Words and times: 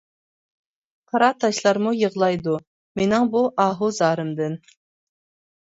قارا 1.11 1.27
تاشلارمۇ 1.43 1.93
يىغلايدۇ، 1.99 2.57
مېنىڭ 3.01 3.31
بۇ 3.37 3.47
ئاھۇ 3.67 3.95
زارىمدىن. 4.01 4.59